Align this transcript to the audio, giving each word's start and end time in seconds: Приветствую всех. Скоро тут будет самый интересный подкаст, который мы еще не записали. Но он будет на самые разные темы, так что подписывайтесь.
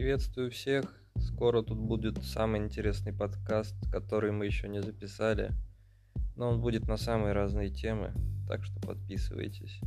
Приветствую 0.00 0.50
всех. 0.50 0.98
Скоро 1.18 1.60
тут 1.60 1.76
будет 1.76 2.24
самый 2.24 2.58
интересный 2.62 3.12
подкаст, 3.12 3.74
который 3.92 4.32
мы 4.32 4.46
еще 4.46 4.66
не 4.66 4.80
записали. 4.80 5.50
Но 6.36 6.48
он 6.48 6.62
будет 6.62 6.88
на 6.88 6.96
самые 6.96 7.34
разные 7.34 7.68
темы, 7.68 8.14
так 8.48 8.64
что 8.64 8.80
подписывайтесь. 8.80 9.78